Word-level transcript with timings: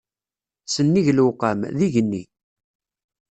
Sennig 0.73 1.07
lewqam, 1.17 1.59
d 1.77 1.79
igenni. 1.85 2.23